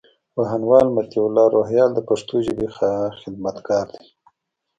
پوهنوال 0.33 0.87
مطيع 0.97 1.23
الله 1.27 1.45
روهيال 1.55 1.89
د 1.93 1.99
پښتو 2.09 2.35
ژبي 2.45 2.67
خدمتګار 3.21 3.85
دئ. 3.93 4.05